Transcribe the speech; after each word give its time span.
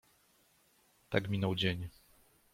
Tak 1.09 1.29
minął 1.29 1.55
dzień. 1.55 1.89